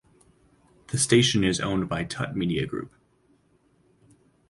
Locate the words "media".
2.35-2.65